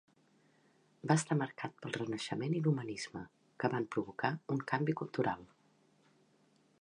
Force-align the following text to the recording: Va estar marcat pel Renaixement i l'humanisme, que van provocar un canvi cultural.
Va 1.11 1.17
estar 1.19 1.37
marcat 1.41 1.75
pel 1.83 1.93
Renaixement 1.97 2.57
i 2.59 2.63
l'humanisme, 2.67 3.23
que 3.65 3.71
van 3.77 3.87
provocar 3.97 4.35
un 4.57 4.65
canvi 4.73 4.97
cultural. 5.03 5.45